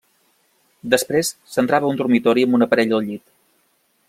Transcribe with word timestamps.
Després, 0.93 1.29
s'entrava 1.57 1.91
a 1.91 1.93
un 1.93 2.01
dormitori 2.01 2.47
amb 2.49 2.61
una 2.61 2.71
parella 2.75 3.01
al 3.01 3.09
llit. 3.11 3.27